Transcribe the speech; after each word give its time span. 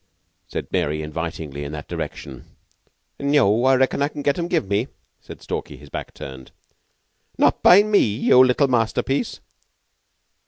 said 0.47 0.65
Mary 0.71 1.03
invitingly, 1.03 1.63
in 1.63 1.71
that 1.73 1.87
direction. 1.87 2.45
"Neu! 3.19 3.75
Reckon 3.77 4.01
I 4.01 4.07
can 4.07 4.23
get 4.23 4.39
'em 4.39 4.47
give 4.47 4.67
me," 4.67 4.87
said 5.19 5.43
Stalky, 5.43 5.77
his 5.77 5.89
back 5.91 6.15
turned. 6.15 6.49
"Not 7.37 7.61
by 7.61 7.83
me 7.83 7.99
yeou 7.99 8.43
little 8.43 8.67
masterpiece!" 8.67 9.41